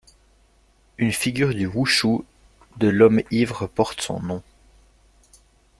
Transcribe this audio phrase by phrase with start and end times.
[0.97, 2.23] Une figure du wushu
[2.77, 4.41] de l’homme ivre porte son nom.